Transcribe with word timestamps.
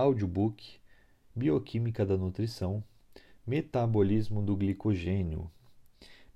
audiobook 0.00 0.78
Bioquímica 1.34 2.06
da 2.06 2.16
Nutrição, 2.16 2.84
Metabolismo 3.44 4.40
do 4.40 4.54
Glicogênio. 4.54 5.50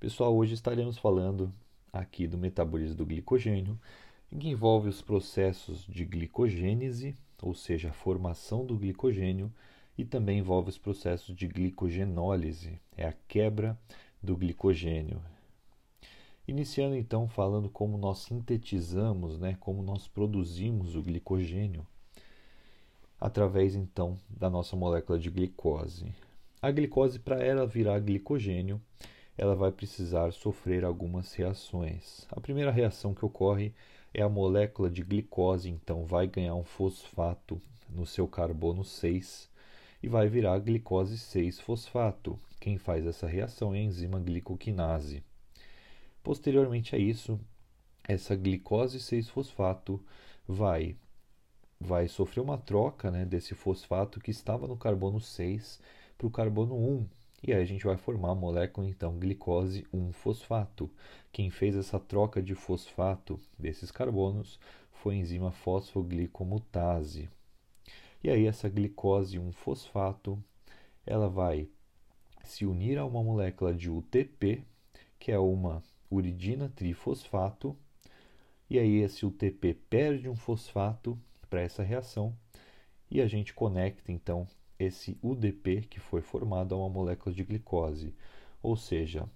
Pessoal, 0.01 0.37
hoje 0.37 0.55
estaremos 0.55 0.99
falando 0.99 1.55
aqui 1.93 2.27
do 2.27 2.37
metabolismo 2.37 2.97
do 2.97 3.07
glicogênio, 3.07 3.79
que 4.37 4.49
envolve 4.49 4.89
os 4.89 5.01
processos 5.01 5.87
de 5.87 6.05
glicogênese, 6.05 7.15
ou 7.41 7.55
seja, 7.55 7.91
a 7.91 7.93
formação 7.93 8.67
do 8.67 8.77
glicogênio, 8.77 9.53
e 9.97 10.05
também 10.05 10.41
envolve 10.41 10.71
os 10.71 10.79
processos 10.79 11.33
de 11.33 11.47
glicogenólise, 11.47 12.81
é 12.97 13.07
a 13.07 13.15
quebra 13.29 13.79
do 14.21 14.37
glicogênio. 14.37 15.23
Iniciando 16.49 16.97
então 16.97 17.29
falando 17.29 17.71
como 17.71 17.97
nós 17.97 18.19
sintetizamos, 18.19 19.39
né, 19.39 19.57
como 19.61 19.85
nós 19.85 20.09
produzimos 20.09 20.97
o 20.97 21.03
glicogênio 21.03 21.87
através 23.23 23.77
então 23.77 24.19
da 24.29 24.51
nossa 24.51 24.75
molécula 24.75 25.17
de 25.17 25.31
glicose. 25.31 26.13
A 26.61 26.73
glicose 26.73 27.21
para 27.21 27.41
ela 27.41 27.65
virar 27.65 28.01
glicogênio, 28.01 28.83
ela 29.39 29.55
vai 29.55 29.71
precisar 29.71 30.33
sofrer 30.33 30.85
algumas 30.85 31.33
reações. 31.33 32.27
A 32.33 32.41
primeira 32.41 32.73
reação 32.73 33.15
que 33.15 33.25
ocorre 33.25 33.73
é 34.13 34.23
a 34.23 34.29
molécula 34.29 34.91
de 34.91 35.05
glicose, 35.05 35.71
então 35.71 36.05
vai 36.05 36.27
ganhar 36.27 36.57
um 36.57 36.65
fosfato 36.65 37.63
no 37.89 38.05
seu 38.05 38.27
carbono 38.27 38.85
6 38.85 39.49
e 40.03 40.09
vai 40.09 40.29
virar 40.29 40.59
glicose 40.59 41.17
6-fosfato. 41.17 42.37
Quem 42.59 42.77
faz 42.77 43.07
essa 43.07 43.29
reação 43.29 43.73
é 43.73 43.79
a 43.79 43.83
enzima 43.83 44.19
glicoquinase. 44.19 45.23
Posteriormente 46.25 46.97
a 46.97 46.99
isso, 46.99 47.39
essa 48.03 48.35
glicose 48.35 48.99
6-fosfato 48.99 50.01
vai 50.47 50.97
vai 51.83 52.09
sofrer 52.09 52.41
uma 52.41 52.57
troca 52.57 53.11
né, 53.11 53.25
desse 53.25 53.55
fosfato 53.55 54.21
que 54.21 54.31
estava 54.31 54.67
no 54.67 54.77
carbono 54.77 55.21
6 55.21 55.81
para 56.17 56.27
o 56.27 56.31
carbono 56.31 56.77
1. 56.77 57.07
E 57.45 57.53
aí 57.53 57.61
a 57.61 57.65
gente 57.65 57.85
vai 57.85 57.97
formar 57.97 58.31
a 58.31 58.35
molécula 58.35 58.89
então 58.89 59.19
glicose 59.19 59.85
1-fosfato. 59.93 60.89
Quem 61.33 61.51
fez 61.51 61.75
essa 61.75 61.99
troca 61.99 62.41
de 62.41 62.55
fosfato 62.55 63.39
desses 63.59 63.91
carbonos 63.91 64.61
foi 64.93 65.17
a 65.17 65.19
enzima 65.19 65.51
fosfoglicomutase. 65.51 67.29
E 68.23 68.31
aí 68.31 68.47
essa 68.47 68.69
glicose 68.69 69.39
1-fosfato, 69.39 70.39
ela 71.05 71.29
vai 71.29 71.69
se 72.45 72.65
unir 72.65 72.99
a 72.99 73.05
uma 73.05 73.23
molécula 73.23 73.75
de 73.75 73.91
UTP, 73.91 74.65
que 75.19 75.33
é 75.33 75.39
uma 75.39 75.83
uridina 76.11 76.69
trifosfato, 76.69 77.77
e 78.71 78.79
aí 78.79 79.03
esse 79.03 79.27
UTP 79.27 79.75
perde 79.91 80.29
um 80.29 80.37
fosfato 80.37 81.19
para 81.53 81.61
essa 81.61 81.83
reação 81.83 82.35
e 83.11 83.21
a 83.21 83.27
gente 83.27 83.53
conecta 83.53 84.11
então 84.11 84.47
esse 84.79 85.19
UDP 85.23 85.83
que 85.83 86.01
foi 86.01 86.23
formado 86.23 86.75
a 86.75 86.79
uma 86.79 86.89
molécula 86.89 87.35
de 87.35 87.45
glicose, 87.45 88.15
ou 88.63 88.75
seja, 88.75 89.29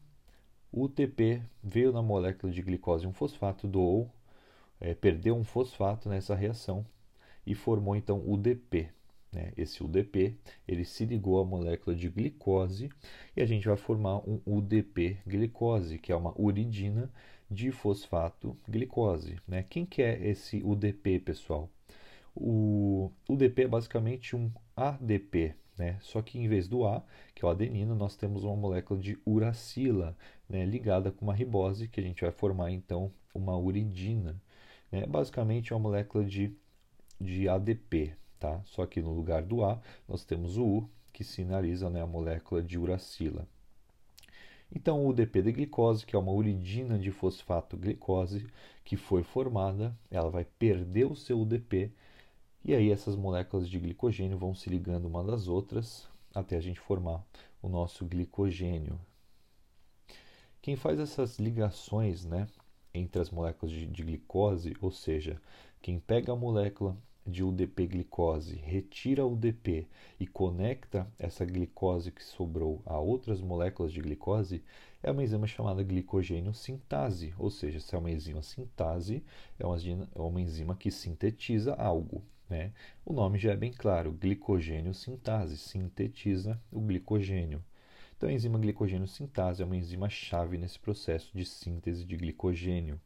o 0.73 0.85
UTP 0.85 1.43
veio 1.63 1.93
na 1.93 2.01
molécula 2.01 2.51
de 2.51 2.63
glicose 2.63 3.07
um 3.07 3.13
fosfato, 3.13 3.69
doou, 3.69 4.11
é, 4.81 4.95
perdeu 4.95 5.37
um 5.37 5.45
fosfato 5.45 6.09
nessa 6.09 6.35
reação 6.35 6.87
e 7.47 7.55
formou 7.55 7.95
então 7.95 8.27
UDP. 8.27 8.89
Né? 9.31 9.53
Esse 9.55 9.85
UDP 9.85 10.39
ele 10.67 10.87
se 10.87 11.05
ligou 11.05 11.39
à 11.39 11.45
molécula 11.45 11.95
de 11.95 12.09
glicose 12.09 12.89
e 13.37 13.43
a 13.43 13.47
gente 13.47 13.69
vai 13.69 13.77
formar 13.77 14.27
um 14.27 14.41
UDP 14.47 15.19
glicose, 15.27 15.99
que 15.99 16.13
é 16.13 16.17
uma 16.17 16.33
uridina 16.41 17.13
de 17.51 17.71
fosfato 17.71 18.57
glicose. 18.67 19.39
Né? 19.47 19.63
Quem 19.69 19.85
que 19.85 20.01
é 20.01 20.27
esse 20.27 20.63
UDP, 20.65 21.19
pessoal? 21.19 21.71
O 22.39 23.11
UDP 23.29 23.63
é 23.63 23.69
basicamente 23.69 24.37
um 24.37 24.53
ADP, 24.77 25.55
né? 25.79 25.99
Só 26.03 26.21
que 26.21 26.39
em 26.39 26.47
vez 26.49 26.69
do 26.69 26.87
A, 26.87 27.03
que 27.35 27.45
é 27.45 27.49
o 27.49 27.51
adenina, 27.51 27.95
nós 27.95 28.15
temos 28.15 28.45
uma 28.45 28.55
molécula 28.55 29.01
de 29.01 29.19
uracila, 29.25 30.17
né? 30.49 30.65
ligada 30.67 31.11
com 31.11 31.25
uma 31.25 31.35
ribose, 31.35 31.89
que 31.89 31.99
a 31.99 32.03
gente 32.03 32.23
vai 32.23 32.31
formar 32.31 32.71
então 32.71 33.11
uma 33.35 33.57
uridina. 33.57 34.41
Né? 34.93 35.07
Basicamente 35.07 35.73
é 35.73 35.77
uma 35.77 35.83
molécula 35.83 36.25
de, 36.25 36.55
de 37.19 37.49
ADP, 37.49 38.15
tá? 38.39 38.61
Só 38.67 38.85
que 38.87 39.01
no 39.01 39.13
lugar 39.13 39.43
do 39.43 39.65
A, 39.65 39.81
nós 40.07 40.25
temos 40.25 40.59
o 40.59 40.65
U, 40.65 40.91
que 41.13 41.25
sinaliza 41.25 41.89
né, 41.89 42.03
a 42.03 42.07
molécula 42.07 42.63
de 42.63 42.79
uracila. 42.79 43.49
Então, 44.75 45.05
o 45.05 45.09
UDP 45.09 45.43
de 45.43 45.53
glicose, 45.53 46.05
que 46.05 46.15
é 46.15 46.19
uma 46.19 46.33
uridina 46.33 46.99
de 46.99 47.11
fosfato 47.11 47.77
glicose, 47.77 48.47
que 48.85 48.97
foi 48.97 49.23
formada, 49.23 49.97
ela 50.11 50.29
vai 50.29 50.45
perder 50.45 51.07
o 51.07 51.17
seu 51.17 51.41
UDP 51.41 51.93
e 52.69 52.75
aí 52.75 52.91
essas 52.91 53.15
moléculas 53.15 53.69
de 53.71 53.79
glicogênio 53.79 54.37
vão 54.37 54.53
se 54.53 54.69
ligando 54.69 55.07
uma 55.07 55.23
das 55.23 55.47
outras 55.47 56.09
até 56.35 56.57
a 56.57 56.61
gente 56.61 56.81
formar 56.81 57.25
o 57.63 57.69
nosso 57.69 58.05
glicogênio. 58.05 58.99
Quem 60.61 60.75
faz 60.75 60.99
essas 60.99 61.39
ligações 61.39 62.25
né, 62.25 62.49
entre 62.93 63.23
as 63.23 63.31
moléculas 63.31 63.71
de, 63.71 63.87
de 63.87 64.03
glicose, 64.03 64.77
ou 64.81 64.91
seja, 64.91 65.41
quem 65.81 66.01
pega 66.01 66.33
a 66.33 66.37
molécula 66.37 66.97
de 67.25 67.45
UDP 67.45 67.87
glicose, 67.87 68.57
retira 68.57 69.25
o 69.25 69.35
UDP 69.35 69.87
e 70.19 70.27
conecta 70.27 71.07
essa 71.21 71.45
glicose 71.45 72.11
que 72.11 72.25
sobrou 72.25 72.83
a 72.85 72.99
outras 72.99 73.41
moléculas 73.41 73.93
de 73.93 74.01
glicose, 74.01 74.61
é 75.05 75.13
uma 75.13 75.23
enzima 75.23 75.47
chamada 75.47 75.85
glicogênio 75.85 76.53
sintase, 76.53 77.33
ou 77.39 77.49
seja, 77.49 77.79
se 77.79 77.95
é 77.95 77.99
uma 77.99 78.11
enzima 78.11 78.43
sintase, 78.43 79.23
é 79.57 79.65
uma, 79.65 79.77
é 79.77 80.21
uma 80.21 80.41
enzima 80.41 80.75
que 80.75 80.91
sintetiza 80.91 81.73
algo. 81.75 82.25
Né? 82.49 82.73
O 83.05 83.13
nome 83.13 83.39
já 83.39 83.53
é 83.53 83.57
bem 83.57 83.73
claro, 83.73 84.13
glicogênio 84.13 84.95
sintase, 84.95 85.57
sintetiza 85.57 86.61
o 86.71 86.81
glicogênio. 86.81 87.63
Então, 88.17 88.29
a 88.29 88.33
enzima 88.33 88.59
glicogênio 88.59 89.07
sintase 89.07 89.63
é 89.63 89.67
uma 89.67 89.77
enzima 89.77 90.09
chave 90.09 90.57
nesse 90.57 90.79
processo 90.79 91.31
de 91.37 91.45
síntese 91.45 92.05
de 92.05 92.17
glicogênio. 92.17 93.01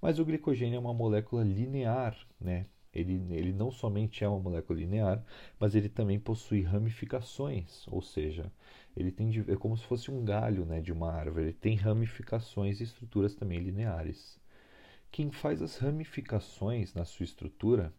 Mas 0.00 0.18
o 0.18 0.24
glicogênio 0.24 0.76
é 0.76 0.80
uma 0.80 0.92
molécula 0.92 1.42
linear, 1.42 2.16
né? 2.40 2.66
Ele, 2.92 3.22
ele 3.34 3.52
não 3.52 3.70
somente 3.70 4.24
é 4.24 4.28
uma 4.28 4.38
molécula 4.38 4.78
linear, 4.78 5.22
mas 5.60 5.74
ele 5.74 5.88
também 5.88 6.18
possui 6.18 6.62
ramificações, 6.62 7.86
ou 7.88 8.00
seja, 8.00 8.50
ele 8.96 9.12
tem 9.12 9.30
é 9.48 9.56
como 9.56 9.76
se 9.76 9.84
fosse 9.84 10.10
um 10.10 10.24
galho 10.24 10.64
né, 10.64 10.80
de 10.80 10.92
uma 10.92 11.12
árvore, 11.12 11.46
ele 11.46 11.52
tem 11.52 11.76
ramificações 11.76 12.80
e 12.80 12.84
estruturas 12.84 13.34
também 13.34 13.58
lineares. 13.58 14.40
Quem 15.10 15.30
faz 15.30 15.60
as 15.60 15.76
ramificações 15.76 16.94
na 16.94 17.04
sua 17.04 17.24
estrutura 17.24 17.92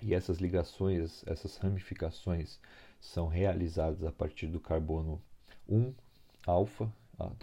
e 0.00 0.14
essas 0.14 0.38
ligações, 0.38 1.22
essas 1.26 1.56
ramificações 1.56 2.58
são 3.00 3.26
realizadas 3.26 4.04
a 4.04 4.12
partir 4.12 4.46
do 4.46 4.60
carbono 4.60 5.20
1 5.68 5.92
alfa 6.46 6.90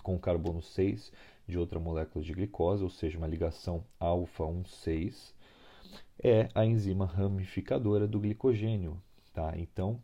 com 0.03 0.15
o 0.15 0.19
carbono 0.19 0.61
6 0.61 1.11
de 1.47 1.57
outra 1.57 1.79
molécula 1.79 2.23
de 2.23 2.33
glicose, 2.33 2.83
ou 2.83 2.89
seja, 2.89 3.17
uma 3.17 3.27
ligação 3.27 3.83
alfa 3.99 4.43
1,6, 4.43 5.33
é 6.21 6.49
a 6.53 6.65
enzima 6.65 7.05
ramificadora 7.05 8.07
do 8.07 8.19
glicogênio, 8.19 9.01
tá? 9.33 9.53
Então, 9.57 10.01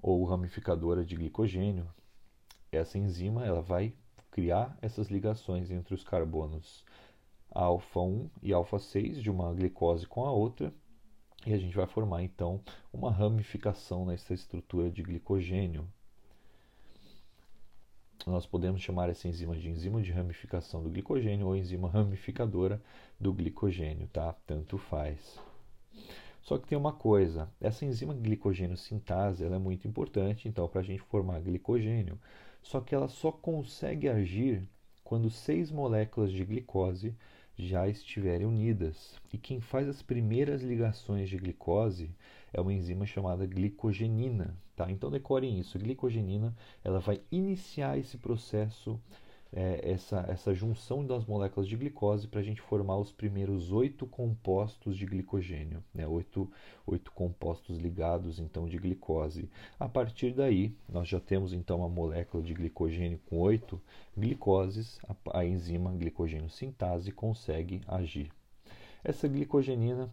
ou 0.00 0.24
ramificadora 0.24 1.04
de 1.04 1.16
glicogênio, 1.16 1.88
essa 2.70 2.98
enzima 2.98 3.44
ela 3.44 3.62
vai 3.62 3.94
criar 4.30 4.76
essas 4.80 5.08
ligações 5.08 5.70
entre 5.70 5.94
os 5.94 6.04
carbonos 6.04 6.84
alfa 7.50 8.00
1 8.00 8.30
e 8.42 8.52
alfa 8.52 8.78
6 8.78 9.22
de 9.22 9.30
uma 9.30 9.52
glicose 9.52 10.06
com 10.06 10.24
a 10.24 10.32
outra 10.32 10.72
e 11.46 11.52
a 11.52 11.58
gente 11.58 11.76
vai 11.76 11.86
formar 11.86 12.22
então 12.22 12.60
uma 12.92 13.10
ramificação 13.10 14.06
nessa 14.06 14.32
estrutura 14.32 14.90
de 14.90 15.02
glicogênio. 15.02 15.86
Nós 18.26 18.46
podemos 18.46 18.80
chamar 18.80 19.08
essa 19.08 19.26
enzima 19.26 19.56
de 19.56 19.68
enzima 19.68 20.00
de 20.00 20.12
ramificação 20.12 20.82
do 20.82 20.90
glicogênio 20.90 21.46
ou 21.46 21.56
enzima 21.56 21.90
ramificadora 21.90 22.80
do 23.18 23.32
glicogênio, 23.32 24.06
tá? 24.08 24.32
Tanto 24.46 24.78
faz. 24.78 25.40
Só 26.42 26.58
que 26.58 26.68
tem 26.68 26.78
uma 26.78 26.92
coisa, 26.92 27.48
essa 27.60 27.84
enzima 27.84 28.14
glicogênio 28.14 28.76
sintase 28.76 29.44
ela 29.44 29.56
é 29.56 29.58
muito 29.58 29.86
importante 29.86 30.48
então 30.48 30.68
para 30.68 30.80
a 30.80 30.84
gente 30.84 31.02
formar 31.02 31.40
glicogênio. 31.40 32.18
Só 32.62 32.80
que 32.80 32.94
ela 32.94 33.08
só 33.08 33.32
consegue 33.32 34.08
agir 34.08 34.68
quando 35.02 35.28
seis 35.28 35.70
moléculas 35.70 36.30
de 36.30 36.44
glicose 36.44 37.16
já 37.56 37.88
estiverem 37.88 38.46
unidas. 38.46 39.14
E 39.32 39.38
quem 39.38 39.60
faz 39.60 39.88
as 39.88 40.02
primeiras 40.02 40.62
ligações 40.62 41.28
de 41.28 41.36
glicose 41.36 42.10
é 42.52 42.60
uma 42.60 42.72
enzima 42.72 43.06
chamada 43.06 43.46
glicogenina. 43.46 44.56
Tá? 44.76 44.90
Então 44.90 45.10
decorem 45.10 45.58
isso. 45.58 45.76
A 45.76 45.80
glicogenina 45.80 46.54
ela 46.82 47.00
vai 47.00 47.20
iniciar 47.30 47.98
esse 47.98 48.16
processo 48.16 49.00
é, 49.54 49.92
essa, 49.92 50.24
essa 50.28 50.54
junção 50.54 51.04
das 51.04 51.24
moléculas 51.26 51.68
de 51.68 51.76
glicose 51.76 52.26
para 52.26 52.40
a 52.40 52.42
gente 52.42 52.60
formar 52.60 52.96
os 52.96 53.12
primeiros 53.12 53.70
oito 53.70 54.06
compostos 54.06 54.96
de 54.96 55.04
glicogênio, 55.04 55.84
né? 55.94 56.06
oito, 56.06 56.50
oito 56.86 57.12
compostos 57.12 57.78
ligados 57.78 58.38
então 58.38 58.66
de 58.66 58.78
glicose. 58.78 59.50
A 59.78 59.88
partir 59.88 60.32
daí, 60.32 60.74
nós 60.88 61.06
já 61.06 61.20
temos 61.20 61.52
então 61.52 61.78
uma 61.78 61.88
molécula 61.88 62.42
de 62.42 62.54
glicogênio 62.54 63.20
com 63.28 63.38
oito 63.40 63.80
glicoses, 64.16 64.98
a, 65.06 65.40
a 65.40 65.44
enzima 65.44 65.92
glicogênio 65.92 66.48
sintase 66.48 67.12
consegue 67.12 67.82
agir. 67.86 68.32
Essa 69.04 69.28
glicogenina 69.28 70.12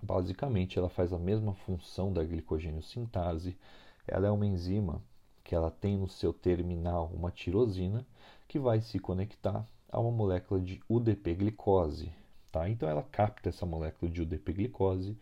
Basicamente, 0.00 0.78
ela 0.78 0.88
faz 0.88 1.12
a 1.12 1.18
mesma 1.18 1.54
função 1.54 2.12
da 2.12 2.22
glicogênio 2.22 2.82
sintase. 2.82 3.58
Ela 4.06 4.28
é 4.28 4.30
uma 4.30 4.46
enzima 4.46 5.02
que 5.42 5.54
ela 5.54 5.70
tem 5.70 5.96
no 5.96 6.08
seu 6.08 6.32
terminal 6.32 7.10
uma 7.12 7.30
tirosina 7.30 8.06
que 8.48 8.58
vai 8.58 8.80
se 8.80 8.98
conectar 8.98 9.64
a 9.90 10.00
uma 10.00 10.10
molécula 10.10 10.58
de 10.58 10.80
UDP-glicose. 10.88 12.10
Tá? 12.50 12.68
Então, 12.68 12.88
ela 12.88 13.02
capta 13.02 13.50
essa 13.50 13.66
molécula 13.66 14.10
de 14.10 14.22
UDP-glicose, 14.22 15.16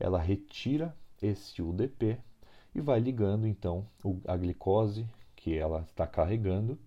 ela 0.00 0.18
retira 0.18 0.96
esse 1.22 1.62
UDP 1.62 2.18
e 2.74 2.80
vai 2.80 2.98
ligando 2.98 3.46
então 3.46 3.86
a 4.26 4.36
glicose 4.36 5.06
que 5.36 5.56
ela 5.56 5.82
está 5.82 6.06
carregando 6.06 6.78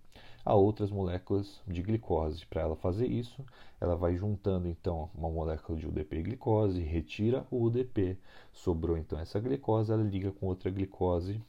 a 0.44 0.56
outras 0.56 0.90
moléculas 0.90 1.62
de 1.68 1.82
glicose. 1.82 2.46
Para 2.46 2.62
ela 2.62 2.76
fazer 2.76 3.08
isso, 3.08 3.46
ela 3.80 3.96
vai 3.96 4.16
juntando 4.16 4.68
então 4.68 5.10
uma 5.14 5.30
molécula 5.30 5.78
de 5.78 5.88
UDP-glicose, 5.88 6.82
retira 6.82 7.46
o 7.52 7.64
UDP, 7.64 8.18
sobrou 8.52 8.98
então 8.98 9.20
essa 9.20 9.40
glicose, 9.40 9.92
ela 9.92 10.04
liga 10.04 10.32
com 10.32 10.48
outra 10.48 10.72
glicose 10.72 11.42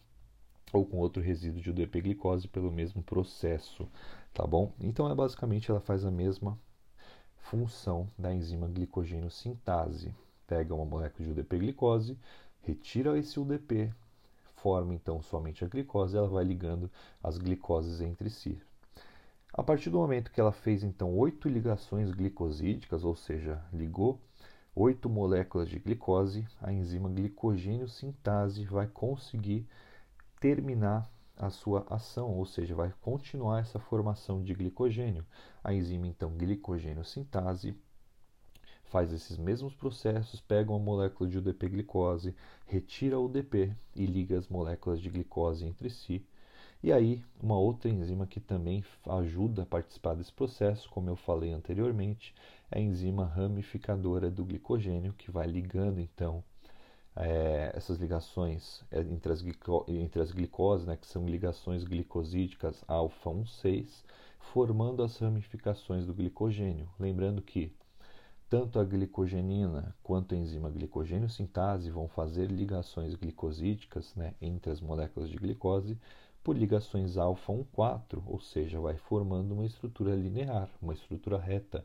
ou 0.73 0.85
com 0.85 0.99
outro 0.99 1.23
resíduo 1.23 1.61
de 1.61 1.71
UDP-glicose 1.71 2.49
pelo 2.49 2.71
mesmo 2.71 3.03
processo, 3.03 3.89
tá 4.35 4.47
bom? 4.47 4.73
Então, 4.81 5.11
é 5.11 5.15
basicamente 5.15 5.71
ela 5.71 5.81
faz 5.81 6.05
a 6.05 6.11
mesma 6.11 6.59
função 7.39 8.09
da 8.19 8.33
enzima 8.33 8.69
glicogênio 8.69 9.31
sintase. 9.31 10.15
Pega 10.47 10.75
uma 10.75 10.85
molécula 10.85 11.25
de 11.25 11.33
UDP-glicose, 11.33 12.19
retira 12.63 13.19
esse 13.19 13.41
UDP, 13.41 13.93
forma 14.57 14.95
então 14.95 15.23
somente 15.23 15.65
a 15.65 15.69
glicose, 15.69 16.17
ela 16.17 16.29
vai 16.29 16.45
ligando 16.45 16.91
as 17.23 17.39
glicoses 17.39 18.01
entre 18.01 18.29
si. 18.29 18.61
A 19.53 19.63
partir 19.63 19.91
do 19.91 19.99
momento 19.99 20.31
que 20.31 20.41
ela 20.41 20.53
fez 20.53 20.85
então 20.85 21.17
oito 21.17 21.49
ligações 21.49 22.11
glicosídicas, 22.11 23.05
ou 23.05 23.17
seja, 23.17 23.63
ligou 23.73 24.21
oito 24.75 25.09
moléculas 25.09 25.69
de 25.69 25.79
glicose, 25.79 26.47
a 26.61 26.73
enzima 26.73 27.09
glicogênio 27.09 27.89
sintase 27.89 28.65
vai 28.65 28.87
conseguir 28.87 29.67
terminar 30.41 31.11
a 31.37 31.51
sua 31.51 31.87
ação, 31.89 32.31
ou 32.31 32.45
seja, 32.45 32.75
vai 32.75 32.93
continuar 33.01 33.61
essa 33.61 33.79
formação 33.79 34.43
de 34.43 34.55
glicogênio. 34.55 35.25
A 35.63 35.73
enzima 35.73 36.07
então 36.07 36.31
glicogênio 36.37 37.05
sintase 37.05 37.77
faz 38.85 39.13
esses 39.13 39.37
mesmos 39.37 39.75
processos, 39.75 40.41
pega 40.41 40.71
uma 40.71 40.79
molécula 40.79 41.29
de 41.29 41.39
UDP-glicose, 41.39 42.35
retira 42.67 43.19
o 43.19 43.27
UDP 43.27 43.75
e 43.95 44.07
liga 44.07 44.39
as 44.39 44.49
moléculas 44.49 45.01
de 45.01 45.11
glicose 45.11 45.65
entre 45.65 45.91
si 45.91 46.27
e 46.81 46.93
aí, 46.93 47.25
uma 47.43 47.59
outra 47.59 47.91
enzima 47.91 48.25
que 48.25 48.39
também 48.39 48.85
ajuda 49.05 49.63
a 49.63 49.67
participar 49.67 50.15
desse 50.15 50.33
processo, 50.33 50.89
como 50.91 51.11
eu 51.11 51.17
falei 51.17 51.53
anteriormente, 51.53 52.33
é 52.71 52.79
a 52.79 52.81
enzima 52.81 53.25
ramificadora 53.25 54.31
do 54.31 54.45
glicogênio, 54.45 55.13
que 55.13 55.29
vai 55.29 55.49
ligando 55.49 55.99
então 55.99 56.45
é, 57.19 57.73
essas 57.75 57.99
ligações 57.99 58.83
é, 58.91 59.01
entre 59.01 59.33
as, 59.33 59.45
entre 59.89 60.23
as 60.23 60.31
glicoses, 60.31 60.87
né, 60.87 60.97
que 60.97 61.07
são 61.07 61.27
ligações 61.27 61.83
glicosídicas 61.85 62.85
alfa 62.87 63.31
1,6, 63.31 64.05
formando 64.39 65.03
as 65.03 65.19
ramificações 65.19 66.07
do 66.07 66.15
glicogênio. 66.15 66.89
Lembrando 66.99 67.43
que 67.43 67.73
tanto 68.49 68.79
a 68.79 68.85
glicogenina 68.85 69.95
quanto 70.03 70.35
a 70.35 70.39
enzima 70.39 70.71
glicogênio 70.71 71.29
sintase 71.29 71.91
vão 71.91 72.09
fazer 72.09 72.47
ligações 72.47 73.15
glicosídicas 73.15 74.15
né, 74.15 74.35
entre 74.41 74.71
as 74.71 74.81
moléculas 74.81 75.29
de 75.29 75.37
glicose 75.37 75.99
por 76.43 76.57
ligações 76.57 77.17
alfa 77.17 77.53
1,4, 77.53 78.23
ou 78.27 78.41
seja, 78.41 78.81
vai 78.81 78.97
formando 78.97 79.53
uma 79.53 79.67
estrutura 79.67 80.15
linear, 80.15 80.71
uma 80.81 80.95
estrutura 80.95 81.37
reta. 81.37 81.85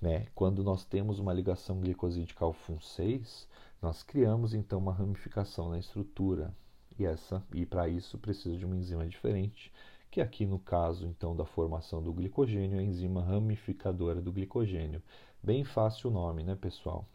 Né? 0.00 0.26
Quando 0.34 0.62
nós 0.62 0.84
temos 0.84 1.18
uma 1.18 1.32
ligação 1.32 1.80
glicosídica 1.80 2.44
alfa 2.44 2.72
1,6, 2.72 3.46
nós 3.80 4.02
criamos 4.02 4.54
então 4.54 4.78
uma 4.78 4.92
ramificação 4.92 5.70
na 5.70 5.78
estrutura. 5.78 6.54
E 6.98 7.04
essa 7.04 7.42
e 7.52 7.66
para 7.66 7.88
isso 7.88 8.18
precisa 8.18 8.56
de 8.56 8.64
uma 8.64 8.76
enzima 8.76 9.06
diferente, 9.06 9.72
que 10.10 10.20
aqui 10.20 10.46
no 10.46 10.58
caso 10.58 11.06
então 11.06 11.34
da 11.34 11.44
formação 11.44 12.02
do 12.02 12.12
glicogênio 12.12 12.78
é 12.78 12.80
a 12.80 12.84
enzima 12.84 13.22
ramificadora 13.22 14.20
do 14.20 14.32
glicogênio. 14.32 15.02
Bem 15.42 15.64
fácil 15.64 16.10
o 16.10 16.12
nome, 16.12 16.44
né, 16.44 16.54
pessoal? 16.54 17.06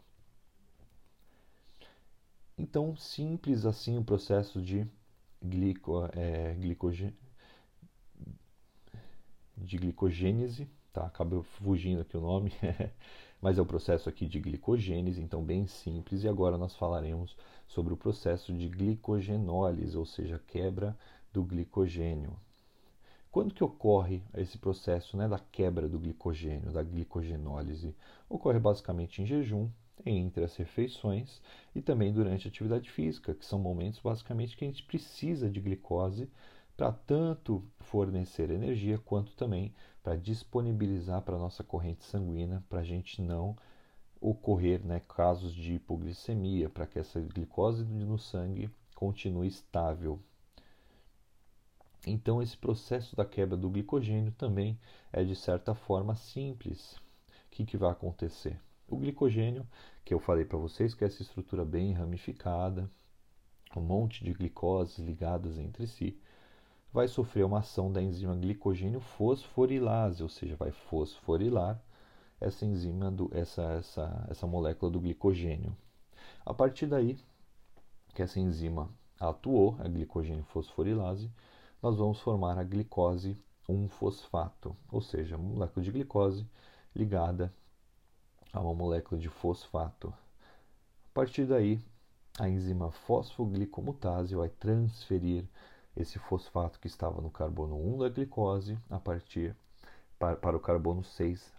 Então, 2.56 2.94
simples 2.94 3.64
assim 3.64 3.96
o 3.96 4.04
processo 4.04 4.60
de 4.60 4.86
glico, 5.42 6.06
é, 6.12 6.54
de 9.56 9.78
glicogênese, 9.78 10.68
tá? 10.92 11.06
Acabou 11.06 11.42
fugindo 11.42 12.02
aqui 12.02 12.16
o 12.16 12.20
nome, 12.20 12.52
mas 13.40 13.58
é 13.58 13.62
o 13.62 13.66
processo 13.66 14.08
aqui 14.08 14.26
de 14.26 14.38
glicogênese, 14.38 15.20
então 15.20 15.42
bem 15.42 15.66
simples. 15.66 16.24
E 16.24 16.28
agora 16.28 16.58
nós 16.58 16.74
falaremos 16.76 17.36
sobre 17.66 17.92
o 17.92 17.96
processo 17.96 18.52
de 18.52 18.68
glicogenólise, 18.68 19.96
ou 19.96 20.06
seja, 20.06 20.40
quebra 20.48 20.96
do 21.32 21.42
glicogênio. 21.42 22.36
Quando 23.30 23.54
que 23.54 23.62
ocorre 23.62 24.22
esse 24.34 24.58
processo 24.58 25.16
né, 25.16 25.28
da 25.28 25.38
quebra 25.38 25.88
do 25.88 26.00
glicogênio, 26.00 26.72
da 26.72 26.82
glicogenólise? 26.82 27.94
Ocorre 28.28 28.58
basicamente 28.58 29.22
em 29.22 29.26
jejum, 29.26 29.70
entre 30.04 30.42
as 30.42 30.56
refeições 30.56 31.40
e 31.74 31.80
também 31.80 32.12
durante 32.12 32.48
a 32.48 32.50
atividade 32.50 32.90
física, 32.90 33.34
que 33.34 33.46
são 33.46 33.58
momentos 33.58 34.00
basicamente 34.00 34.56
que 34.56 34.64
a 34.64 34.68
gente 34.68 34.82
precisa 34.82 35.48
de 35.48 35.60
glicose 35.60 36.28
para 36.80 36.92
tanto 36.92 37.62
fornecer 37.80 38.50
energia 38.50 38.96
quanto 38.96 39.36
também 39.36 39.70
para 40.02 40.16
disponibilizar 40.16 41.20
para 41.20 41.36
a 41.36 41.38
nossa 41.38 41.62
corrente 41.62 42.02
sanguínea, 42.04 42.64
para 42.70 42.80
a 42.80 42.82
gente 42.82 43.20
não 43.20 43.54
ocorrer 44.18 44.82
né, 44.82 45.02
casos 45.06 45.52
de 45.52 45.74
hipoglicemia, 45.74 46.70
para 46.70 46.86
que 46.86 46.98
essa 46.98 47.20
glicose 47.20 47.84
no 47.84 48.18
sangue 48.18 48.70
continue 48.94 49.46
estável. 49.46 50.18
Então, 52.06 52.40
esse 52.40 52.56
processo 52.56 53.14
da 53.14 53.26
quebra 53.26 53.58
do 53.58 53.68
glicogênio 53.68 54.32
também 54.32 54.80
é 55.12 55.22
de 55.22 55.36
certa 55.36 55.74
forma 55.74 56.14
simples. 56.14 56.96
O 56.96 57.02
que, 57.50 57.66
que 57.66 57.76
vai 57.76 57.90
acontecer? 57.90 58.58
O 58.88 58.96
glicogênio, 58.96 59.66
que 60.02 60.14
eu 60.14 60.18
falei 60.18 60.46
para 60.46 60.56
vocês, 60.56 60.94
que 60.94 61.04
é 61.04 61.08
essa 61.08 61.20
estrutura 61.20 61.62
bem 61.62 61.92
ramificada, 61.92 62.90
um 63.76 63.82
monte 63.82 64.24
de 64.24 64.32
glicoses 64.32 64.96
ligadas 64.98 65.58
entre 65.58 65.86
si, 65.86 66.18
vai 66.92 67.06
sofrer 67.08 67.44
uma 67.44 67.60
ação 67.60 67.92
da 67.92 68.02
enzima 68.02 68.34
glicogênio 68.34 69.00
fosforilase, 69.00 70.22
ou 70.22 70.28
seja, 70.28 70.56
vai 70.56 70.70
fosforilar 70.70 71.80
essa 72.40 72.64
enzima, 72.64 73.10
do, 73.10 73.30
essa, 73.32 73.62
essa, 73.74 74.26
essa 74.28 74.46
molécula 74.46 74.90
do 74.90 75.00
glicogênio. 75.00 75.76
A 76.44 76.54
partir 76.54 76.86
daí, 76.86 77.18
que 78.14 78.22
essa 78.22 78.40
enzima 78.40 78.88
atuou, 79.18 79.76
a 79.78 79.88
glicogênio 79.88 80.44
fosforilase, 80.44 81.30
nós 81.82 81.96
vamos 81.96 82.20
formar 82.20 82.58
a 82.58 82.64
glicose 82.64 83.38
1-fosfato, 83.68 84.74
ou 84.90 85.00
seja, 85.00 85.36
a 85.36 85.38
molécula 85.38 85.84
de 85.84 85.92
glicose 85.92 86.46
ligada 86.94 87.52
a 88.52 88.60
uma 88.60 88.74
molécula 88.74 89.20
de 89.20 89.28
fosfato. 89.28 90.08
A 90.08 91.12
partir 91.14 91.44
daí, 91.46 91.80
a 92.38 92.48
enzima 92.48 92.90
fosfoglicomutase 92.90 94.34
vai 94.34 94.48
transferir 94.48 95.44
esse 96.00 96.18
fosfato 96.18 96.78
que 96.80 96.86
estava 96.86 97.20
no 97.20 97.30
carbono 97.30 97.76
1 97.76 97.98
da 97.98 98.08
glicose 98.08 98.78
a 98.88 98.98
partir 98.98 99.56
para, 100.18 100.36
para 100.36 100.56
o 100.56 100.60
carbono 100.60 101.04
6 101.04 101.52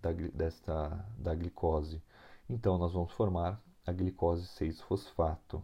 da, 0.00 0.12
desta, 0.12 1.06
da 1.18 1.34
glicose. 1.34 2.02
Então, 2.48 2.76
nós 2.76 2.92
vamos 2.92 3.12
formar 3.12 3.60
a 3.86 3.92
glicose 3.92 4.46
6-fosfato. 4.46 5.62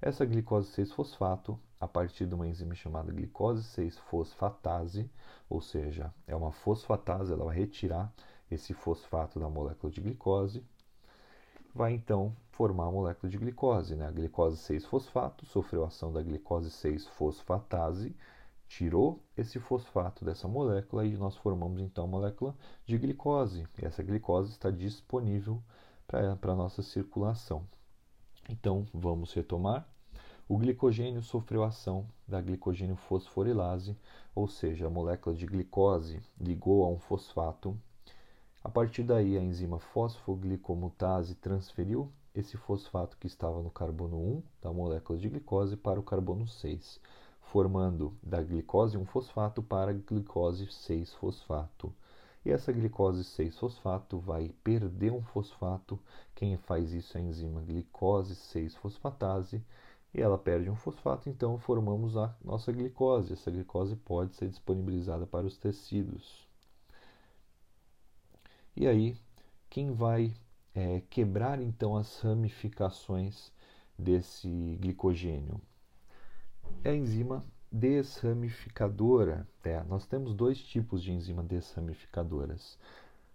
Essa 0.00 0.24
glicose 0.24 0.70
6-fosfato, 0.70 1.58
a 1.78 1.86
partir 1.86 2.26
de 2.26 2.34
uma 2.34 2.46
enzima 2.46 2.74
chamada 2.74 3.12
glicose 3.12 3.62
6-fosfatase, 3.62 5.08
ou 5.48 5.60
seja, 5.60 6.12
é 6.26 6.34
uma 6.34 6.52
fosfatase, 6.52 7.32
ela 7.32 7.44
vai 7.44 7.56
retirar 7.56 8.12
esse 8.50 8.72
fosfato 8.72 9.38
da 9.38 9.48
molécula 9.48 9.92
de 9.92 10.00
glicose, 10.00 10.64
vai 11.74 11.92
então 11.92 12.34
formar 12.60 12.88
a 12.88 12.90
molécula 12.90 13.30
de 13.30 13.38
glicose. 13.38 13.96
Né? 13.96 14.06
A 14.06 14.10
glicose 14.10 14.58
6-fosfato 14.58 15.46
sofreu 15.46 15.82
a 15.82 15.86
ação 15.86 16.12
da 16.12 16.20
glicose 16.20 16.68
6-fosfatase, 16.68 18.14
tirou 18.68 19.18
esse 19.34 19.58
fosfato 19.58 20.26
dessa 20.26 20.46
molécula 20.46 21.06
e 21.06 21.16
nós 21.16 21.34
formamos 21.36 21.80
então 21.80 22.04
a 22.04 22.06
molécula 22.06 22.54
de 22.84 22.98
glicose. 22.98 23.66
E 23.80 23.86
essa 23.86 24.02
glicose 24.02 24.50
está 24.50 24.70
disponível 24.70 25.62
para 26.06 26.52
a 26.52 26.54
nossa 26.54 26.82
circulação. 26.82 27.66
Então 28.46 28.86
vamos 28.92 29.32
retomar. 29.32 29.88
O 30.46 30.58
glicogênio 30.58 31.22
sofreu 31.22 31.64
a 31.64 31.68
ação 31.68 32.06
da 32.28 32.42
glicogênio 32.42 32.96
fosforilase, 32.96 33.96
ou 34.34 34.46
seja, 34.46 34.86
a 34.86 34.90
molécula 34.90 35.34
de 35.34 35.46
glicose 35.46 36.20
ligou 36.38 36.84
a 36.84 36.90
um 36.90 36.98
fosfato 36.98 37.74
a 38.62 38.68
partir 38.68 39.02
daí, 39.04 39.38
a 39.38 39.42
enzima 39.42 39.78
fosfoglicomutase 39.78 41.34
transferiu 41.34 42.12
esse 42.34 42.56
fosfato 42.56 43.16
que 43.18 43.26
estava 43.26 43.62
no 43.62 43.70
carbono 43.70 44.16
1 44.16 44.42
da 44.62 44.72
molécula 44.72 45.18
de 45.18 45.28
glicose 45.28 45.76
para 45.76 45.98
o 45.98 46.02
carbono 46.02 46.46
6, 46.46 47.00
formando 47.40 48.16
da 48.22 48.42
glicose 48.42 48.96
um 48.96 49.04
fosfato 49.04 49.62
para 49.62 49.92
glicose 49.92 50.66
6-fosfato. 50.66 51.92
E 52.44 52.50
essa 52.50 52.72
glicose 52.72 53.22
6-fosfato 53.22 54.18
vai 54.18 54.50
perder 54.64 55.12
um 55.12 55.22
fosfato. 55.22 55.98
Quem 56.34 56.56
faz 56.56 56.92
isso 56.92 57.18
é 57.18 57.20
a 57.20 57.24
enzima 57.24 57.60
glicose 57.60 58.34
6-fosfatase. 58.34 59.62
E 60.12 60.20
ela 60.20 60.38
perde 60.38 60.70
um 60.70 60.76
fosfato, 60.76 61.28
então 61.28 61.58
formamos 61.58 62.16
a 62.16 62.34
nossa 62.44 62.72
glicose. 62.72 63.32
Essa 63.32 63.50
glicose 63.50 63.94
pode 63.94 64.34
ser 64.34 64.48
disponibilizada 64.48 65.26
para 65.26 65.46
os 65.46 65.56
tecidos. 65.56 66.48
E 68.74 68.86
aí, 68.86 69.16
quem 69.68 69.92
vai 69.92 70.32
é, 70.74 71.02
quebrar 71.08 71.60
então 71.60 71.96
as 71.96 72.20
ramificações 72.20 73.52
desse 73.98 74.78
glicogênio? 74.80 75.60
É 76.84 76.90
a 76.90 76.94
enzima 76.94 77.44
desramificadora. 77.70 79.46
É, 79.64 79.82
nós 79.84 80.06
temos 80.06 80.34
dois 80.34 80.58
tipos 80.58 81.02
de 81.02 81.12
enzima 81.12 81.42
desramificadoras. 81.42 82.78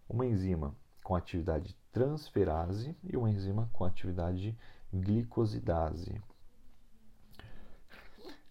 Uma 0.09 0.25
enzima 0.25 0.75
com 1.03 1.15
atividade 1.15 1.75
transferase 1.91 2.95
e 3.03 3.15
uma 3.15 3.29
enzima 3.29 3.69
com 3.71 3.85
atividade 3.85 4.57
glicosidase. 4.93 6.21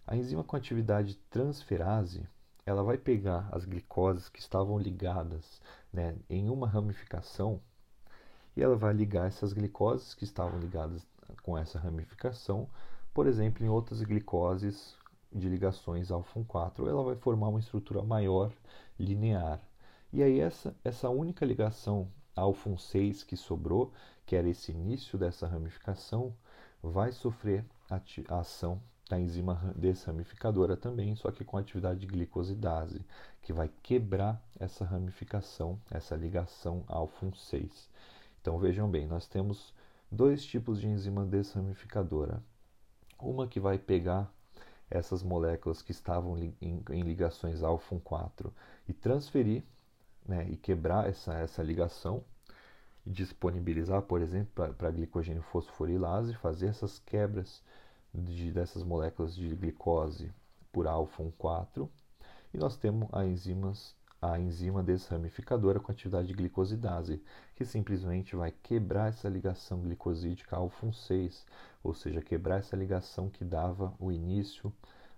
A 0.07 0.15
enzima 0.15 0.43
com 0.43 0.55
atividade 0.55 1.15
transferase 1.29 2.27
ela 2.65 2.83
vai 2.83 2.97
pegar 2.97 3.47
as 3.51 3.63
glicoses 3.63 4.27
que 4.27 4.39
estavam 4.39 4.79
ligadas 4.79 5.61
né, 5.93 6.17
em 6.27 6.49
uma 6.49 6.67
ramificação 6.67 7.61
e 8.55 8.63
ela 8.63 8.75
vai 8.75 8.93
ligar 8.93 9.27
essas 9.27 9.53
glicoses 9.53 10.13
que 10.13 10.23
estavam 10.23 10.59
ligadas 10.59 11.05
com 11.43 11.57
essa 11.57 11.77
ramificação, 11.77 12.67
por 13.13 13.27
exemplo, 13.27 13.65
em 13.65 13.69
outras 13.69 14.01
glicoses 14.01 14.95
de 15.31 15.49
ligações 15.49 16.11
alfa 16.11 16.43
4, 16.43 16.87
ela 16.87 17.03
vai 17.03 17.15
formar 17.15 17.49
uma 17.49 17.59
estrutura 17.59 18.01
maior 18.01 18.51
linear. 18.99 19.61
E 20.11 20.23
aí 20.23 20.39
essa, 20.39 20.75
essa 20.83 21.09
única 21.09 21.45
ligação 21.45 22.07
alfa 22.35 22.77
6 22.77 23.23
que 23.23 23.35
sobrou, 23.35 23.91
que 24.25 24.35
era 24.35 24.47
esse 24.47 24.71
início 24.71 25.17
dessa 25.17 25.47
ramificação, 25.47 26.33
vai 26.81 27.11
sofrer 27.11 27.65
a, 27.89 28.39
ação 28.39 28.81
da 29.09 29.19
enzima 29.19 29.73
desramificadora 29.75 30.75
também, 30.75 31.15
só 31.15 31.31
que 31.31 31.43
com 31.43 31.57
atividade 31.57 31.99
de 31.99 32.07
glicosidase, 32.07 33.05
que 33.41 33.53
vai 33.53 33.69
quebrar 33.83 34.41
essa 34.59 34.83
ramificação, 34.83 35.79
essa 35.91 36.15
ligação 36.15 36.83
alfa 36.87 37.31
6. 37.33 37.89
Então 38.45 38.59
vejam 38.59 38.87
bem, 38.87 39.07
nós 39.07 39.25
temos 39.25 39.73
dois 40.11 40.45
tipos 40.45 40.79
de 40.79 40.87
enzima 40.87 41.25
desramificadora. 41.25 42.43
Uma 43.19 43.47
que 43.47 43.59
vai 43.59 43.79
pegar 43.79 44.31
essas 44.87 45.23
moléculas 45.23 45.81
que 45.81 45.89
estavam 45.89 46.37
em, 46.37 47.01
ligações 47.01 47.63
alfa 47.63 47.99
4 48.01 48.53
e 48.87 48.93
transferir 48.93 49.63
né, 50.23 50.47
e 50.47 50.57
quebrar 50.57 51.09
essa, 51.09 51.33
essa 51.33 51.63
ligação 51.63 52.23
e 53.03 53.09
disponibilizar, 53.09 54.03
por 54.03 54.21
exemplo, 54.21 54.71
para 54.75 54.91
glicogênio 54.91 55.41
fosforilase, 55.41 56.35
fazer 56.35 56.67
essas 56.67 56.99
quebras 56.99 57.63
de, 58.13 58.51
dessas 58.51 58.83
moléculas 58.83 59.33
de 59.33 59.55
glicose 59.55 60.31
por 60.71 60.85
alfa 60.85 61.23
4 61.39 61.91
e 62.53 62.59
nós 62.59 62.77
temos 62.77 63.09
a 63.11 63.25
enzimas 63.25 63.95
a 64.31 64.39
enzima 64.39 64.81
desramificadora 64.81 65.79
com 65.79 65.91
atividade 65.91 66.27
de 66.27 66.33
glicosidase, 66.33 67.21
que 67.55 67.65
simplesmente 67.65 68.35
vai 68.35 68.51
quebrar 68.51 69.09
essa 69.09 69.29
ligação 69.29 69.81
glicosídica 69.81 70.55
alfa 70.55 70.91
6, 70.91 71.45
ou 71.83 71.93
seja, 71.93 72.21
quebrar 72.21 72.59
essa 72.59 72.75
ligação 72.75 73.29
que 73.29 73.43
dava 73.43 73.93
o 73.99 74.11
início 74.11 74.73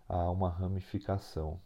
a 0.07 0.29
uma 0.29 0.49
ramificação. 0.49 1.59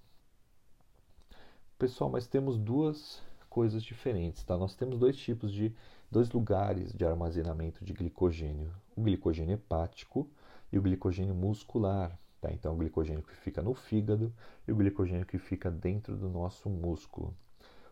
Pessoal, 1.77 2.09
mas 2.09 2.27
temos 2.27 2.57
duas 2.57 3.21
coisas 3.49 3.83
diferentes, 3.83 4.43
tá? 4.43 4.57
Nós 4.57 4.75
temos 4.75 4.97
dois 4.97 5.17
tipos 5.17 5.51
de 5.51 5.75
dois 6.09 6.29
lugares 6.31 6.93
de 6.93 7.05
armazenamento 7.05 7.83
de 7.83 7.93
glicogênio: 7.93 8.73
o 8.95 9.01
glicogênio 9.01 9.55
hepático 9.55 10.29
e 10.71 10.77
o 10.77 10.81
glicogênio 10.81 11.35
muscular. 11.35 12.17
Tá? 12.41 12.51
Então, 12.51 12.73
o 12.73 12.77
glicogênio 12.77 13.21
que 13.21 13.35
fica 13.35 13.61
no 13.61 13.75
fígado 13.75 14.33
e 14.67 14.71
o 14.71 14.75
glicogênio 14.75 15.27
que 15.27 15.37
fica 15.37 15.69
dentro 15.69 16.17
do 16.17 16.27
nosso 16.27 16.69
músculo. 16.69 17.33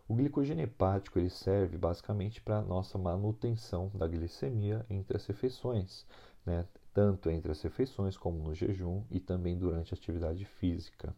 O 0.08 0.14
glicogênio 0.16 0.64
hepático 0.64 1.20
ele 1.20 1.30
serve 1.30 1.78
basicamente 1.78 2.42
para 2.42 2.58
a 2.58 2.62
nossa 2.62 2.98
manutenção 2.98 3.92
da 3.94 4.08
glicemia 4.08 4.84
entre 4.90 5.16
as 5.16 5.24
refeições, 5.24 6.04
né? 6.44 6.66
tanto 6.92 7.30
entre 7.30 7.52
as 7.52 7.62
refeições 7.62 8.16
como 8.16 8.42
no 8.42 8.52
jejum 8.52 9.04
e 9.08 9.20
também 9.20 9.56
durante 9.56 9.94
a 9.94 9.96
atividade 9.96 10.44
física. 10.44 11.14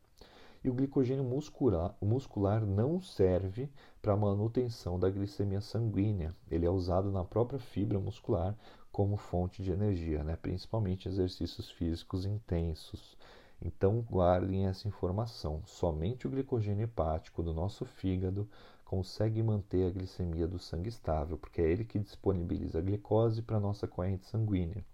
E 0.63 0.69
o 0.69 0.75
glicogênio 0.75 1.25
muscular, 1.25 1.97
muscular 2.03 2.67
não 2.67 3.01
serve 3.01 3.71
para 4.03 4.13
a 4.13 4.17
manutenção 4.17 4.99
da 5.01 5.09
glicemia 5.09 5.63
sanguínea. 5.63 6.37
Ele 6.51 6.67
é 6.67 6.71
usado 6.71 7.11
na 7.11 7.25
própria 7.25 7.59
fibra 7.59 7.99
muscular 7.99 8.55
como 8.93 9.17
fonte 9.17 9.63
de 9.63 9.73
energia, 9.73 10.23
né? 10.23 10.37
principalmente 10.37 11.09
exercícios 11.09 11.71
físicos 11.71 12.27
intensos. 12.27 13.17
Então 13.65 14.01
guardem 14.03 14.67
essa 14.67 14.89
informação. 14.89 15.63
Somente 15.65 16.27
o 16.27 16.31
glicogênio 16.31 16.85
hepático 16.85 17.43
do 17.43 17.55
nosso 17.55 17.85
fígado 17.85 18.49
consegue 18.85 19.43
manter 19.43 19.87
a 19.87 19.91
glicemia 19.91 20.49
do 20.49 20.59
sangue 20.59 20.89
estável, 20.89 21.39
porque 21.39 21.63
é 21.63 21.71
ele 21.71 21.85
que 21.85 21.99
disponibiliza 21.99 22.79
a 22.79 22.83
glicose 22.83 23.41
para 23.41 23.57
a 23.57 23.61
nossa 23.61 23.87
corrente 23.87 24.27
sanguínea. 24.27 24.85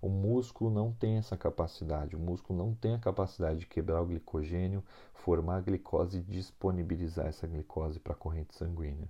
O 0.00 0.08
músculo 0.08 0.70
não 0.70 0.90
tem 0.92 1.16
essa 1.16 1.36
capacidade, 1.36 2.16
o 2.16 2.18
músculo 2.18 2.58
não 2.58 2.74
tem 2.74 2.94
a 2.94 2.98
capacidade 2.98 3.60
de 3.60 3.66
quebrar 3.66 4.02
o 4.02 4.06
glicogênio, 4.06 4.82
formar 5.12 5.56
a 5.56 5.60
glicose 5.60 6.18
e 6.18 6.22
disponibilizar 6.22 7.26
essa 7.26 7.46
glicose 7.46 8.00
para 8.00 8.12
a 8.12 8.16
corrente 8.16 8.54
sanguínea. 8.54 9.08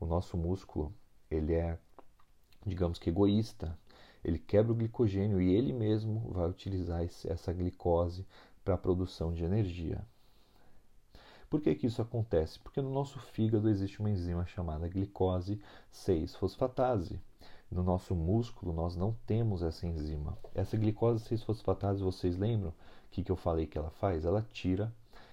O 0.00 0.06
nosso 0.06 0.36
músculo, 0.36 0.92
ele 1.30 1.54
é, 1.54 1.78
digamos 2.66 2.98
que 2.98 3.10
egoísta, 3.10 3.78
ele 4.24 4.38
quebra 4.38 4.72
o 4.72 4.74
glicogênio 4.74 5.40
e 5.40 5.54
ele 5.54 5.72
mesmo 5.72 6.30
vai 6.32 6.48
utilizar 6.48 7.02
essa 7.02 7.52
glicose 7.52 8.26
para 8.64 8.74
a 8.74 8.78
produção 8.78 9.32
de 9.32 9.44
energia. 9.44 10.04
Por 11.50 11.60
que, 11.60 11.74
que 11.74 11.86
isso 11.86 12.02
acontece? 12.02 12.58
Porque 12.58 12.80
no 12.80 12.90
nosso 12.90 13.18
fígado 13.18 13.68
existe 13.68 14.00
uma 14.00 14.10
enzima 14.10 14.44
chamada 14.46 14.88
glicose 14.88 15.60
6-fosfatase. 15.92 17.20
No 17.70 17.82
nosso 17.82 18.14
músculo 18.14 18.72
nós 18.72 18.96
não 18.96 19.14
temos 19.26 19.62
essa 19.62 19.86
enzima. 19.86 20.36
Essa 20.54 20.76
glicose 20.76 21.24
6-fosfatase, 21.24 21.98
vocês 21.98 22.36
lembram 22.36 22.70
o 22.70 22.74
que, 23.10 23.22
que 23.22 23.30
eu 23.30 23.36
falei 23.36 23.66
que 23.66 23.78
ela 23.78 23.90
faz? 23.90 24.24
Ela 24.24 24.44
tira, 24.52 24.92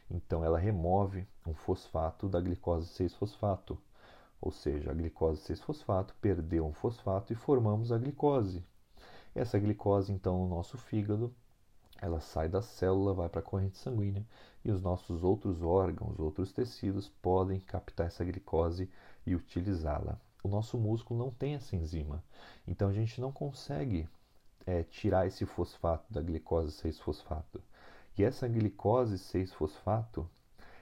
então 0.10 0.44
ela 0.44 0.60
remove 0.60 1.26
um 1.48 1.54
fosfato 1.54 2.28
da 2.30 2.40
glicose 2.40 2.88
6-fosfato. 2.90 3.78
Ou 4.40 4.52
seja, 4.52 4.92
a 4.92 4.94
glicose 4.94 5.42
6-fosfato 5.42 6.14
perdeu 6.20 6.66
um 6.66 6.74
fosfato 6.74 7.32
e 7.32 7.36
formamos 7.36 7.92
a 7.92 7.98
glicose. 7.98 8.64
Essa 9.34 9.58
glicose, 9.58 10.12
então, 10.12 10.40
no 10.40 10.50
nosso 10.50 10.78
fígado, 10.78 11.34
ela 12.02 12.20
sai 12.20 12.50
da 12.50 12.62
célula, 12.62 13.14
vai 13.14 13.30
para 13.30 13.40
a 13.40 13.44
corrente 13.44 13.78
sanguínea 13.78 14.26
e 14.66 14.72
os 14.72 14.82
nossos 14.82 15.24
outros 15.24 15.62
órgãos, 15.62 16.20
outros 16.20 16.52
tecidos 16.52 17.08
podem 17.22 17.60
captar 17.60 18.08
essa 18.08 18.26
glicose 18.26 18.90
e 19.26 19.36
utilizá-la. 19.36 20.20
O 20.44 20.48
nosso 20.48 20.78
músculo 20.78 21.24
não 21.24 21.32
tem 21.32 21.54
essa 21.54 21.76
enzima, 21.76 22.24
então 22.68 22.90
a 22.90 22.94
gente 22.94 23.22
não 23.22 23.32
consegue 23.32 24.10
é, 24.66 24.84
tirar 24.84 25.28
esse 25.28 25.46
fosfato 25.46 26.12
da 26.12 26.22
glicose 26.22 26.72
6-fosfato. 26.82 27.62
E 28.18 28.24
essa 28.24 28.48
glicose 28.48 29.16
6-fosfato 29.18 30.28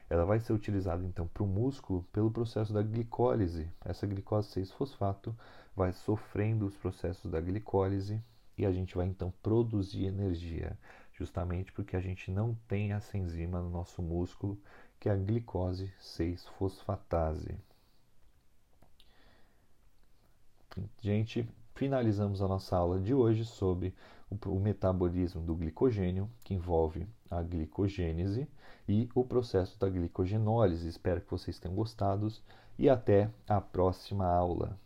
ela 0.10 0.26
vai 0.26 0.40
ser 0.40 0.54
utilizada 0.54 1.06
então 1.06 1.28
para 1.28 1.44
o 1.44 1.48
músculo 1.48 2.04
pelo 2.12 2.32
processo 2.32 2.74
da 2.74 2.82
glicólise. 2.82 3.70
Essa 3.86 4.08
glicose 4.08 4.50
6-fosfato 4.60 5.36
vai 5.76 5.94
sofrendo 5.94 6.66
os 6.66 6.76
processos 6.76 7.30
da 7.30 7.40
glicólise 7.40 8.22
e 8.58 8.66
a 8.66 8.72
gente 8.72 8.96
vai 8.96 9.08
então 9.08 9.32
produzir 9.42 10.06
energia, 10.06 10.78
justamente 11.20 11.74
porque 11.74 11.98
a 11.98 12.00
gente 12.00 12.32
não 12.32 12.56
tem 12.66 12.94
essa 12.94 13.18
enzima 13.18 13.62
no 13.62 13.70
nosso 13.70 14.02
músculo, 14.02 14.58
que 14.98 15.10
é 15.10 15.12
a 15.12 15.16
glicose 15.18 15.92
6-fosfatase. 16.00 17.56
Gente, 21.02 21.46
finalizamos 21.76 22.42
a 22.42 22.48
nossa 22.48 22.78
aula 22.78 23.02
de 23.02 23.14
hoje 23.14 23.44
sobre 23.44 23.94
o, 24.30 24.60
metabolismo 24.60 25.42
do 25.42 25.56
glicogênio, 25.56 26.30
que 26.42 26.54
envolve 26.54 27.06
a 27.30 27.42
glicogênese 27.44 28.48
e 28.88 29.10
o 29.14 29.26
processo 29.26 29.78
da 29.78 29.90
glicogenólise. 29.90 30.88
Espero 30.88 31.20
que 31.20 31.32
vocês 31.32 31.60
tenham 31.60 31.76
gostado 31.76 32.32
e 32.78 32.90
até 32.90 33.30
a 33.46 33.60
próxima 33.60 34.26
aula. 34.26 34.80